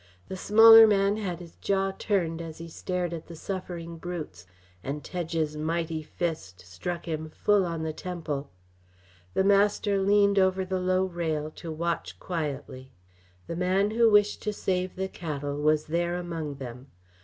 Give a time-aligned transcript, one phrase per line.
[0.29, 4.47] The smaller man had his jaw turned as he stared at the suffering brutes.
[4.83, 8.49] And Tedge's mighty fist struck him full on the temple.
[9.35, 12.91] The master leaned over the low rail to watch quietly.
[13.45, 16.87] The man who wished to save the cattle was there among them.